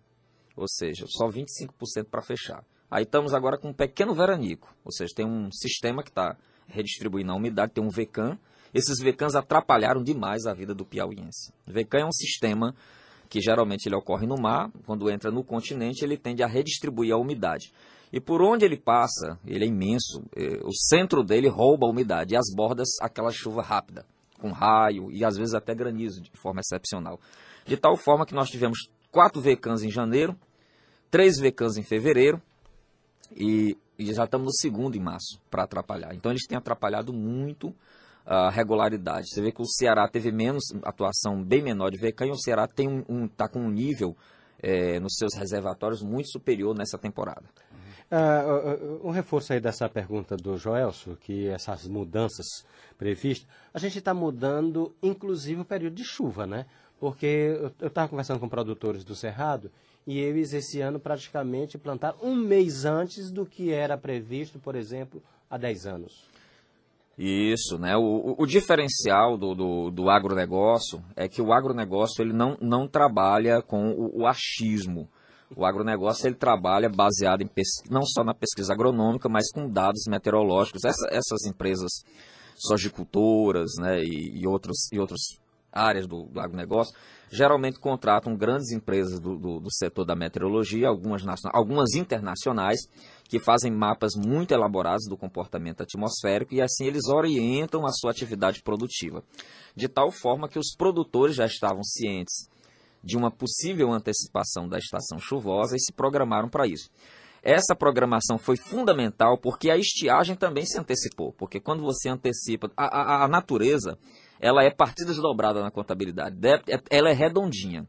Ou 0.56 0.68
seja, 0.68 1.06
só 1.08 1.28
25% 1.28 2.06
para 2.10 2.22
fechar. 2.22 2.64
Aí 2.90 3.04
estamos 3.04 3.34
agora 3.34 3.58
com 3.58 3.70
um 3.70 3.74
pequeno 3.74 4.14
veranico, 4.14 4.74
ou 4.84 4.92
seja, 4.92 5.14
tem 5.16 5.26
um 5.26 5.52
sistema 5.52 6.04
que 6.04 6.10
está 6.10 6.38
redistribuindo 6.68 7.32
a 7.32 7.36
umidade, 7.36 7.74
tem 7.74 7.84
um 7.84 7.90
VECAM. 7.90 8.38
Esses 8.74 9.00
VECAMs 9.00 9.36
atrapalharam 9.36 10.04
demais 10.04 10.46
a 10.46 10.54
vida 10.54 10.74
do 10.74 10.86
piauiense. 10.86 11.52
VECAM 11.66 12.00
é 12.02 12.06
um 12.06 12.12
sistema 12.12 12.76
que 13.28 13.42
geralmente 13.42 13.88
ele 13.88 13.96
ocorre 13.96 14.28
no 14.28 14.38
mar, 14.38 14.72
quando 14.86 15.10
entra 15.10 15.32
no 15.32 15.44
continente 15.44 16.04
ele 16.04 16.18
tende 16.18 16.44
a 16.44 16.48
redistribuir 16.48 17.14
a 17.14 17.18
umidade. 17.18 17.74
E 18.14 18.20
por 18.20 18.42
onde 18.42 18.64
ele 18.64 18.78
passa, 18.78 19.38
ele 19.46 19.66
é 19.66 19.68
imenso, 19.68 20.24
eh, 20.36 20.62
o 20.64 20.72
centro 20.72 21.24
dele 21.24 21.50
rouba 21.50 21.88
a 21.88 21.90
umidade 21.90 22.34
e 22.34 22.38
as 22.38 22.46
bordas 22.56 22.88
aquela 23.02 23.32
chuva 23.32 23.62
rápida 23.62 24.06
com 24.40 24.52
raio 24.52 25.12
e 25.12 25.24
às 25.24 25.38
vezes 25.38 25.54
até 25.54 25.74
granizo 25.74 26.22
de 26.22 26.32
forma 26.36 26.62
excepcional. 26.62 27.20
De 27.66 27.78
tal 27.78 27.98
forma 27.98 28.26
que 28.26 28.34
nós 28.34 28.50
tivemos 28.50 28.90
quatro 29.12 29.42
VCANs 29.42 29.84
em 29.84 29.90
janeiro, 29.90 30.38
três 31.10 31.40
VCANs 31.40 31.78
em 31.78 31.84
fevereiro 31.84 32.42
e, 33.36 33.78
e 33.98 34.14
já 34.14 34.26
estamos 34.26 34.46
no 34.46 34.54
segundo 34.54 34.96
em 34.96 35.02
março 35.02 35.40
para 35.50 35.64
atrapalhar. 35.64 36.14
Então 36.14 36.32
eles 36.32 36.46
têm 36.48 36.58
atrapalhado 36.58 37.14
muito 37.14 37.74
a 38.26 38.50
regularidade. 38.50 39.28
Você 39.30 39.42
vê 39.42 39.52
que 39.52 39.62
o 39.62 39.68
Ceará 39.68 40.08
teve 40.08 40.32
menos 40.32 40.64
atuação 40.84 41.44
bem 41.44 41.62
menor 41.62 41.92
de 41.92 41.98
VCAN 41.98 42.28
e 42.28 42.32
o 42.32 42.38
Ceará 42.38 42.68
tem 42.68 42.88
um, 42.88 43.04
um, 43.08 43.28
tá 43.28 43.48
com 43.48 43.60
um 43.60 43.70
nível 43.70 44.16
é, 44.62 45.00
nos 45.00 45.16
seus 45.16 45.36
reservatórios 45.36 46.02
muito 46.02 46.30
superior 46.32 46.76
nessa 46.76 46.98
temporada. 46.98 47.44
Uh, 48.16 49.06
um 49.06 49.12
reforço 49.12 49.52
aí 49.52 49.60
dessa 49.60 49.90
pergunta 49.90 50.38
do 50.38 50.58
Joelso, 50.58 51.18
que 51.20 51.48
essas 51.48 51.86
mudanças 51.86 52.46
previstas, 52.98 53.50
a 53.74 53.80
gente 53.80 53.98
está 53.98 54.14
mudando, 54.14 54.96
inclusive, 55.04 55.62
o 55.62 55.66
período 55.66 55.96
de 55.96 56.06
chuva, 56.06 56.48
né? 56.48 56.66
Porque 56.98 57.58
eu 57.82 57.88
estava 57.88 58.08
conversando 58.08 58.40
com 58.40 58.48
produtores 58.48 59.04
do 59.04 59.16
Cerrado 59.16 59.70
e 60.08 60.18
eles, 60.18 60.54
esse 60.54 60.80
ano, 60.80 60.98
praticamente 60.98 61.78
plantaram 61.78 62.18
um 62.22 62.36
mês 62.36 62.86
antes 62.86 63.30
do 63.30 63.46
que 63.46 63.74
era 63.74 63.98
previsto, 63.98 64.60
por 64.60 64.76
exemplo, 64.76 65.22
há 65.50 65.58
10 65.58 65.86
anos. 65.86 66.30
Isso, 67.18 67.78
né? 67.78 67.98
O, 67.98 68.36
o 68.38 68.46
diferencial 68.46 69.38
do, 69.38 69.56
do, 69.56 69.92
do, 69.92 70.10
agronegócio 70.10 71.04
é 71.16 71.28
que 71.28 71.42
o 71.42 71.52
agronegócio 71.52 72.22
ele 72.22 72.34
não, 72.34 72.58
não 72.62 72.88
trabalha 72.88 73.62
com 73.62 73.92
o, 73.92 74.22
o 74.22 74.28
achismo. 74.28 75.10
O 75.56 75.66
agronegócio 75.66 76.28
ele 76.28 76.36
trabalha 76.36 76.90
baseado 76.90 77.42
em 77.42 77.50
não 77.90 78.04
só 78.04 78.24
na 78.24 78.34
pesquisa 78.34 78.74
agronômica, 78.74 79.30
mas 79.30 79.52
com 79.52 79.70
dados 79.70 80.06
meteorológicos. 80.08 80.84
Essa, 80.84 81.08
essas 81.12 81.46
empresas 81.46 81.92
sojicultoras 82.56 83.72
né, 83.78 84.00
e, 84.02 84.42
e, 84.42 84.48
outros, 84.48 84.88
e 84.92 85.00
outras 85.00 85.22
áreas 85.72 86.08
do, 86.08 86.24
do 86.24 86.40
agronegócio 86.40 86.96
geralmente 87.30 87.80
contratam 87.80 88.36
grandes 88.36 88.72
empresas 88.72 89.20
do, 89.20 89.38
do, 89.38 89.60
do 89.60 89.72
setor 89.72 90.06
da 90.06 90.16
meteorologia, 90.16 90.88
algumas, 90.88 91.24
algumas 91.52 91.94
internacionais, 91.94 92.80
que 93.28 93.40
fazem 93.40 93.72
mapas 93.72 94.14
muito 94.16 94.54
elaborados 94.54 95.06
do 95.10 95.18
comportamento 95.18 95.82
atmosférico 95.82 96.54
e 96.54 96.62
assim 96.62 96.86
eles 96.86 97.08
orientam 97.08 97.86
a 97.86 97.92
sua 97.92 98.12
atividade 98.12 98.62
produtiva. 98.64 99.24
De 99.76 99.88
tal 99.88 100.12
forma 100.12 100.48
que 100.48 100.60
os 100.60 100.76
produtores 100.78 101.36
já 101.36 101.46
estavam 101.46 101.84
cientes 101.84 102.48
de 103.06 103.16
uma 103.16 103.30
possível 103.30 103.94
antecipação 103.94 104.68
da 104.68 104.80
estação 104.80 105.20
chuvosa 105.20 105.76
e 105.76 105.80
se 105.80 105.94
programaram 105.94 106.50
para 106.50 106.66
isso. 106.66 106.90
Essa 107.44 107.76
programação 107.76 108.40
foi 108.40 108.58
fundamental 108.58 109.38
porque 109.38 109.70
a 109.70 109.78
estiagem 109.78 110.36
também 110.36 110.66
se 110.66 110.80
antecipou, 110.80 111.32
porque 111.34 111.60
quando 111.60 111.84
você 111.84 112.10
antecipa, 112.10 112.72
a, 112.76 112.86
a, 112.86 113.26
a 113.26 113.28
natureza 113.28 113.96
ela 114.40 114.64
é 114.64 114.72
partida 114.72 115.12
desdobrada 115.12 115.62
na 115.62 115.70
contabilidade, 115.70 116.36
é, 116.44 116.82
ela 116.90 117.10
é 117.10 117.14
redondinha. 117.14 117.88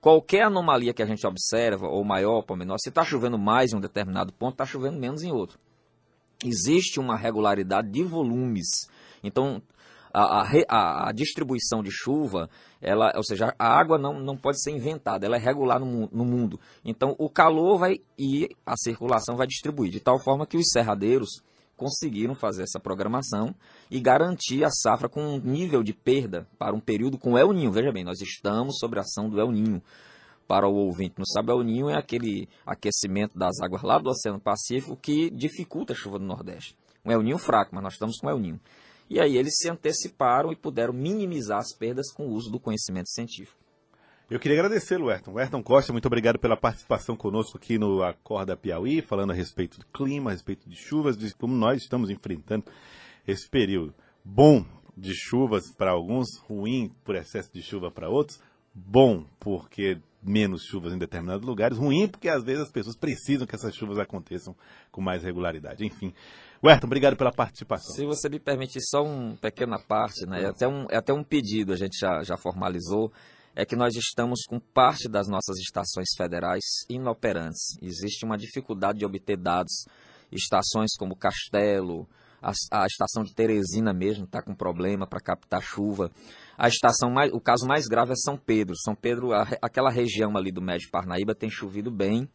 Qualquer 0.00 0.44
anomalia 0.44 0.94
que 0.94 1.02
a 1.02 1.06
gente 1.06 1.26
observa, 1.26 1.86
ou 1.86 2.02
maior 2.02 2.44
ou 2.46 2.56
menor, 2.56 2.78
se 2.78 2.88
está 2.88 3.04
chovendo 3.04 3.38
mais 3.38 3.72
em 3.72 3.76
um 3.76 3.80
determinado 3.80 4.32
ponto, 4.32 4.52
está 4.54 4.66
chovendo 4.66 4.98
menos 4.98 5.22
em 5.22 5.30
outro. 5.30 5.58
Existe 6.44 6.98
uma 6.98 7.16
regularidade 7.16 7.90
de 7.90 8.02
volumes. 8.02 8.66
Então, 9.22 9.62
a, 10.14 10.42
a, 10.68 11.08
a, 11.08 11.12
distribuição 11.12 11.82
de 11.82 11.90
chuva, 11.90 12.48
ela, 12.80 13.12
ou 13.16 13.24
seja, 13.24 13.52
a 13.58 13.66
água 13.66 13.98
não, 13.98 14.20
não 14.20 14.36
pode 14.36 14.62
ser 14.62 14.70
inventada, 14.70 15.26
ela 15.26 15.36
é 15.36 15.40
regular 15.40 15.80
no, 15.80 16.08
no 16.12 16.24
mundo. 16.24 16.60
Então, 16.84 17.16
o 17.18 17.28
calor 17.28 17.78
vai 17.78 17.96
e 18.16 18.48
a 18.64 18.76
circulação 18.76 19.36
vai 19.36 19.46
distribuir, 19.48 19.90
de 19.90 19.98
tal 19.98 20.22
forma 20.22 20.46
que 20.46 20.56
os 20.56 20.68
serradeiros 20.70 21.42
conseguiram 21.76 22.36
fazer 22.36 22.62
essa 22.62 22.78
programação 22.78 23.52
e 23.90 24.00
garantir 24.00 24.64
a 24.64 24.70
safra 24.70 25.08
com 25.08 25.20
um 25.20 25.38
nível 25.38 25.82
de 25.82 25.92
perda 25.92 26.46
para 26.56 26.74
um 26.74 26.80
período 26.80 27.18
com 27.18 27.36
El 27.36 27.52
Ninho. 27.52 27.72
Veja 27.72 27.90
bem, 27.90 28.04
nós 28.04 28.20
estamos 28.20 28.78
sobre 28.78 29.00
a 29.00 29.02
ação 29.02 29.28
do 29.28 29.40
El 29.40 29.50
Ninho. 29.50 29.82
Para 30.46 30.68
o 30.68 30.74
ouvinte 30.74 31.14
não 31.18 31.24
sabe, 31.24 31.50
El 31.50 31.62
Ninho 31.64 31.90
é 31.90 31.96
aquele 31.96 32.48
aquecimento 32.64 33.36
das 33.36 33.60
águas 33.60 33.82
lá 33.82 33.98
do 33.98 34.10
Oceano 34.10 34.38
Pacífico 34.38 34.96
que 34.96 35.30
dificulta 35.30 35.92
a 35.92 35.96
chuva 35.96 36.18
do 36.18 36.24
Nordeste. 36.24 36.76
Um 37.04 37.10
El 37.10 37.22
Ninho 37.22 37.38
fraco, 37.38 37.74
mas 37.74 37.82
nós 37.82 37.94
estamos 37.94 38.18
com 38.18 38.30
El 38.30 38.38
Ninho. 38.38 38.60
E 39.08 39.20
aí 39.20 39.36
eles 39.36 39.54
se 39.56 39.68
anteciparam 39.68 40.52
e 40.52 40.56
puderam 40.56 40.92
minimizar 40.92 41.58
as 41.58 41.76
perdas 41.76 42.12
com 42.12 42.26
o 42.26 42.32
uso 42.32 42.50
do 42.50 42.60
conhecimento 42.60 43.10
científico. 43.10 43.64
Eu 44.30 44.40
queria 44.40 44.58
agradecer, 44.58 45.00
Ayrton. 45.00 45.38
Ayrton 45.38 45.62
Costa, 45.62 45.92
muito 45.92 46.06
obrigado 46.06 46.38
pela 46.38 46.56
participação 46.56 47.14
conosco 47.14 47.58
aqui 47.58 47.78
no 47.78 48.02
Acorda 48.02 48.56
Piauí, 48.56 49.02
falando 49.02 49.32
a 49.32 49.34
respeito 49.34 49.78
do 49.78 49.86
clima, 49.86 50.30
a 50.30 50.32
respeito 50.32 50.68
de 50.68 50.76
chuvas, 50.76 51.16
de 51.16 51.34
como 51.34 51.54
nós 51.54 51.82
estamos 51.82 52.08
enfrentando 52.08 52.64
esse 53.26 53.48
período 53.48 53.94
bom 54.24 54.64
de 54.96 55.14
chuvas 55.14 55.70
para 55.70 55.90
alguns, 55.90 56.38
ruim 56.38 56.90
por 57.04 57.16
excesso 57.16 57.52
de 57.52 57.62
chuva 57.62 57.90
para 57.90 58.08
outros, 58.08 58.40
bom 58.74 59.26
porque 59.38 59.98
menos 60.22 60.62
chuvas 60.64 60.94
em 60.94 60.98
determinados 60.98 61.46
lugares, 61.46 61.76
ruim 61.76 62.08
porque 62.08 62.28
às 62.28 62.42
vezes 62.42 62.62
as 62.62 62.70
pessoas 62.70 62.96
precisam 62.96 63.46
que 63.46 63.54
essas 63.54 63.74
chuvas 63.74 63.98
aconteçam 63.98 64.56
com 64.90 65.02
mais 65.02 65.22
regularidade. 65.22 65.84
Enfim, 65.84 66.14
Werton, 66.64 66.86
obrigado 66.86 67.14
pela 67.14 67.30
participação. 67.30 67.94
Se 67.94 68.06
você 68.06 68.26
me 68.26 68.40
permitir 68.40 68.80
só 68.80 69.04
uma 69.04 69.36
pequena 69.36 69.78
parte, 69.78 70.24
né? 70.24 70.44
é, 70.44 70.46
até 70.46 70.66
um, 70.66 70.86
é 70.88 70.96
até 70.96 71.12
um 71.12 71.22
pedido, 71.22 71.74
a 71.74 71.76
gente 71.76 71.98
já, 71.98 72.22
já 72.22 72.38
formalizou, 72.38 73.12
é 73.54 73.66
que 73.66 73.76
nós 73.76 73.94
estamos 73.94 74.44
com 74.48 74.58
parte 74.58 75.06
das 75.06 75.28
nossas 75.28 75.58
estações 75.58 76.08
federais 76.16 76.64
inoperantes. 76.88 77.76
Existe 77.82 78.24
uma 78.24 78.38
dificuldade 78.38 78.98
de 78.98 79.04
obter 79.04 79.36
dados. 79.36 79.84
Estações 80.32 80.92
como 80.98 81.14
Castelo, 81.14 82.08
a, 82.40 82.52
a 82.72 82.86
estação 82.86 83.22
de 83.22 83.34
Teresina 83.34 83.92
mesmo 83.92 84.24
está 84.24 84.42
com 84.42 84.54
problema 84.54 85.06
para 85.06 85.20
captar 85.20 85.60
chuva. 85.60 86.10
A 86.56 86.66
estação 86.66 87.10
mais, 87.10 87.30
o 87.30 87.40
caso 87.40 87.66
mais 87.66 87.86
grave 87.86 88.12
é 88.12 88.16
São 88.16 88.38
Pedro. 88.38 88.74
São 88.74 88.94
Pedro, 88.94 89.34
a, 89.34 89.42
aquela 89.60 89.90
região 89.90 90.34
ali 90.34 90.50
do 90.50 90.62
Médio 90.62 90.88
Parnaíba 90.90 91.34
tem 91.34 91.50
chovido 91.50 91.90
bem 91.90 92.26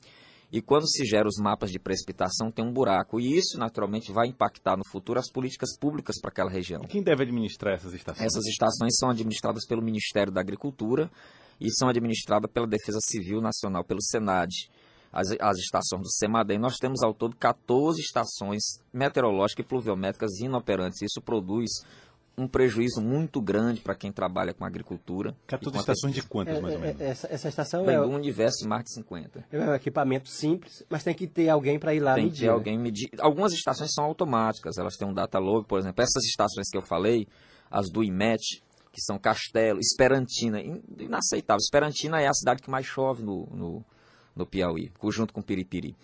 e 0.52 0.62
quando 0.62 0.90
se 0.90 1.06
gera 1.06 1.28
os 1.28 1.38
mapas 1.38 1.72
de 1.72 1.78
precipitação, 1.78 2.52
tem 2.52 2.66
um 2.66 2.74
buraco. 2.74 3.20
E 3.20 3.38
isso, 3.38 3.58
naturalmente, 3.58 4.12
vai 4.12 4.28
impactar 4.28 4.76
no 4.76 4.84
futuro 4.90 5.20
as 5.20 5.32
políticas 5.32 5.78
públicas 5.78 6.20
para 6.20 6.32
aquela 6.32 6.50
região. 6.50 6.82
Quem 6.82 7.04
deve 7.04 7.24
administrar 7.24 7.76
essas 7.76 7.94
estações? 7.94 8.26
Essas 8.26 8.46
estações 8.48 8.96
são 8.98 9.12
administradas 9.12 9.66
pelo 9.68 9.82
Ministério 9.82 10.34
da 10.34 10.42
Agricultura 10.42 11.10
e 11.62 11.70
são 11.72 11.88
administradas 11.88 12.50
pela 12.52 12.66
Defesa 12.66 13.00
Civil 13.02 13.42
Nacional, 13.42 13.84
pelo 13.84 14.02
Senad. 14.02 14.50
As, 15.12 15.28
as 15.40 15.58
estações 15.58 16.02
do 16.02 16.12
CEMADEM, 16.12 16.60
nós 16.60 16.78
temos 16.78 17.04
ao 17.04 17.14
todo 17.14 17.36
14 17.36 18.00
estações 18.00 18.62
meteorológicas 18.94 19.66
e 19.66 19.68
pluviométricas 19.68 20.40
inoperantes. 20.40 21.02
Isso 21.02 21.22
produz 21.22 21.70
um 22.40 22.48
prejuízo 22.48 23.02
muito 23.02 23.42
grande 23.42 23.82
para 23.82 23.94
quem 23.94 24.12
trabalha 24.12 24.54
com 24.54 24.64
agricultura. 24.64 25.36
14 25.48 25.78
estações 25.78 26.14
de 26.14 26.24
quantas, 26.24 26.58
é, 26.58 26.62
mais 26.62 26.76
ou 26.76 26.82
é, 26.82 26.86
menos? 26.88 27.02
Essa, 27.02 27.28
essa 27.32 27.50
estação 27.50 27.86
tem 27.86 27.96
é 27.96 28.02
um 28.02 28.16
universo 28.16 28.64
de 28.64 28.68
mais 28.68 28.84
de 28.86 28.94
50. 28.94 29.46
É 29.52 29.60
um 29.60 29.74
equipamento 29.74 30.30
simples, 30.30 30.84
mas 30.90 31.04
tem 31.04 31.14
que 31.14 31.28
ter 31.28 31.50
alguém 31.50 31.78
para 31.78 31.94
ir 31.94 32.00
lá 32.00 32.16
tem 32.16 32.26
medir. 32.26 32.40
Tem 32.40 32.40
que 32.40 32.46
ter 32.48 32.54
alguém 32.54 32.80
medir. 32.80 33.10
Algumas 33.20 33.54
estações 33.54 33.92
são 33.94 34.06
automáticas, 34.06 34.78
elas 34.78 34.96
têm 34.96 35.08
um 35.08 35.14
data 35.14 35.38
log, 35.38 35.68
por 35.68 35.80
exemplo. 35.80 36.02
Essas 36.02 36.24
estações 36.24 36.70
que 36.70 36.78
eu 36.78 36.82
falei, 36.82 37.28
as 37.70 37.90
do 37.90 38.04
IMET, 38.04 38.64
que 38.92 39.02
são 39.02 39.20
Castelo, 39.20 39.80
Esperantina, 39.80 40.62
inaceitável. 40.98 41.60
Esperantina 41.62 42.22
é 42.22 42.28
a 42.28 42.34
cidade 42.34 42.62
que 42.62 42.70
mais 42.70 42.86
chove 42.86 43.24
no, 43.24 43.46
no 43.48 43.86
no 44.40 44.46
Piauí, 44.48 44.92
junto 45.12 45.34
com 45.34 45.42
Piripiri. 45.42 45.96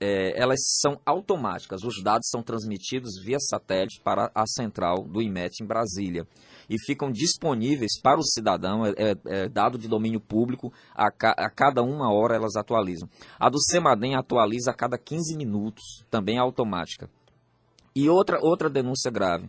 É, 0.00 0.40
elas 0.40 0.58
são 0.80 0.98
automáticas, 1.04 1.84
os 1.84 2.02
dados 2.02 2.28
são 2.30 2.42
transmitidos 2.42 3.22
via 3.22 3.38
satélite 3.38 4.00
para 4.02 4.30
a 4.34 4.46
central 4.46 5.04
do 5.04 5.22
IMET 5.22 5.62
em 5.62 5.66
Brasília 5.66 6.26
e 6.68 6.76
ficam 6.78 7.10
disponíveis 7.10 8.00
para 8.00 8.18
o 8.18 8.24
cidadão, 8.24 8.86
é, 8.86 8.92
é, 8.96 9.16
é 9.26 9.48
dado 9.48 9.78
de 9.78 9.86
domínio 9.86 10.20
público, 10.20 10.72
a, 10.94 11.10
ca, 11.10 11.34
a, 11.36 11.50
cada 11.50 11.82
uma 11.82 12.12
hora 12.12 12.34
elas 12.34 12.56
atualizam. 12.56 13.08
A 13.38 13.50
do 13.50 13.60
Semadem 13.60 14.16
atualiza 14.16 14.70
a 14.70 14.74
cada 14.74 14.96
15 14.96 15.36
minutos, 15.36 16.04
também 16.10 16.36
é 16.36 16.40
automática. 16.40 17.08
E 17.94 18.08
outra, 18.08 18.38
outra 18.40 18.68
denúncia 18.70 19.10
grave. 19.10 19.48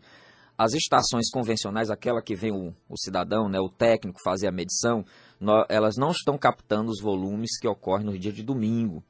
As 0.58 0.74
estações 0.74 1.30
convencionais, 1.32 1.90
aquela 1.90 2.22
que 2.22 2.36
vem 2.36 2.52
o, 2.52 2.74
o 2.90 2.98
cidadão, 2.98 3.50
né, 3.50 3.60
o 3.60 3.70
técnico 3.70 4.20
fazer 4.24 4.48
a 4.48 4.52
medição, 4.52 5.04
no, 5.40 5.66
elas 5.70 5.96
não 5.98 6.12
estão 6.12 6.38
captando 6.38 6.90
os 6.90 7.02
volumes 7.02 7.60
que 7.60 7.68
ocorrem 7.68 8.06
no 8.06 8.18
dia 8.18 8.32
de 8.32 8.44
domingo 8.44 9.04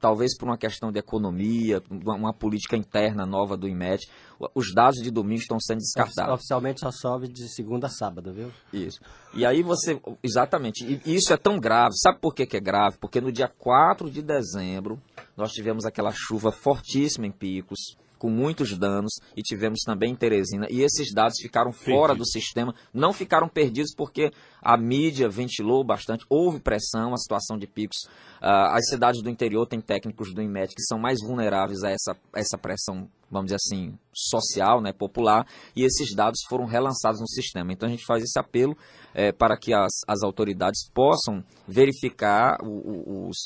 talvez 0.00 0.36
por 0.36 0.48
uma 0.48 0.56
questão 0.56 0.90
de 0.90 0.98
economia, 0.98 1.82
uma 1.90 2.32
política 2.32 2.76
interna 2.76 3.26
nova 3.26 3.56
do 3.56 3.68
IMET, 3.68 4.08
os 4.54 4.72
dados 4.74 5.00
de 5.02 5.10
domingo 5.10 5.42
estão 5.42 5.60
sendo 5.60 5.78
descartados. 5.78 6.34
Oficialmente 6.34 6.80
só 6.80 6.90
sobe 6.90 7.28
de 7.28 7.46
segunda 7.52 7.86
a 7.86 7.90
sábado, 7.90 8.32
viu? 8.32 8.50
Isso. 8.72 9.00
E 9.34 9.44
aí 9.44 9.62
você, 9.62 10.00
exatamente, 10.22 11.00
e 11.04 11.14
isso 11.14 11.32
é 11.32 11.36
tão 11.36 11.60
grave, 11.60 11.94
sabe 11.96 12.18
por 12.18 12.34
que, 12.34 12.46
que 12.46 12.56
é 12.56 12.60
grave? 12.60 12.96
Porque 12.98 13.20
no 13.20 13.30
dia 13.30 13.48
4 13.48 14.10
de 14.10 14.22
dezembro, 14.22 14.98
nós 15.36 15.52
tivemos 15.52 15.84
aquela 15.84 16.12
chuva 16.12 16.50
fortíssima 16.50 17.26
em 17.26 17.32
Picos, 17.32 17.96
com 18.20 18.28
muitos 18.28 18.78
danos 18.78 19.12
e 19.34 19.40
tivemos 19.40 19.80
também 19.80 20.12
em 20.12 20.14
Teresina. 20.14 20.66
E 20.70 20.82
esses 20.82 21.12
dados 21.12 21.40
ficaram 21.40 21.72
fora 21.72 22.14
do 22.14 22.26
sistema, 22.26 22.74
não 22.92 23.14
ficaram 23.14 23.48
perdidos 23.48 23.94
porque 23.96 24.30
a 24.60 24.76
mídia 24.76 25.26
ventilou 25.26 25.82
bastante, 25.82 26.24
houve 26.28 26.60
pressão, 26.60 27.14
a 27.14 27.16
situação 27.16 27.56
de 27.56 27.66
picos. 27.66 27.96
Uh, 28.42 28.76
as 28.76 28.88
cidades 28.90 29.22
do 29.22 29.30
interior 29.30 29.66
têm 29.66 29.80
técnicos 29.80 30.34
do 30.34 30.42
IMET 30.42 30.74
que 30.74 30.82
são 30.82 30.98
mais 30.98 31.18
vulneráveis 31.20 31.82
a 31.82 31.88
essa, 31.88 32.14
essa 32.34 32.58
pressão, 32.58 33.08
vamos 33.30 33.46
dizer 33.46 33.56
assim, 33.56 33.98
social, 34.12 34.82
né, 34.82 34.92
popular, 34.92 35.46
e 35.74 35.82
esses 35.82 36.14
dados 36.14 36.40
foram 36.46 36.66
relançados 36.66 37.20
no 37.20 37.28
sistema. 37.28 37.72
Então 37.72 37.88
a 37.88 37.90
gente 37.90 38.04
faz 38.04 38.22
esse 38.22 38.38
apelo 38.38 38.76
é, 39.14 39.32
para 39.32 39.56
que 39.56 39.72
as, 39.72 39.92
as 40.06 40.22
autoridades 40.22 40.90
possam 40.92 41.42
verificar 41.66 42.58
o, 42.62 42.68
o, 42.68 43.28
os, 43.28 43.38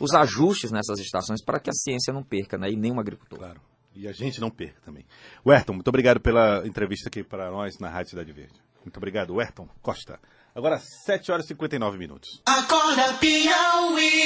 os 0.00 0.14
ajustes 0.14 0.70
nessas 0.70 0.98
estações 0.98 1.44
para 1.44 1.60
que 1.60 1.68
a 1.68 1.74
ciência 1.74 2.14
não 2.14 2.22
perca, 2.22 2.56
né, 2.56 2.70
e 2.70 2.76
nenhum 2.76 2.98
agricultor. 2.98 3.38
Claro. 3.38 3.71
E 3.94 4.08
a 4.08 4.12
gente 4.12 4.40
não 4.40 4.50
perca 4.50 4.80
também. 4.84 5.04
Werton, 5.46 5.74
muito 5.74 5.88
obrigado 5.88 6.20
pela 6.20 6.66
entrevista 6.66 7.08
aqui 7.08 7.22
para 7.22 7.50
nós 7.50 7.78
na 7.78 7.88
Rádio 7.88 8.10
Cidade 8.10 8.32
Verde. 8.32 8.54
Muito 8.84 8.96
obrigado, 8.96 9.34
Werton 9.34 9.68
Costa. 9.80 10.18
Agora, 10.54 10.78
7 10.78 11.32
horas 11.32 11.44
e 11.46 11.48
59 11.48 11.96
minutos. 11.96 12.42
Acorda, 12.44 13.14
Piauí. 13.14 14.22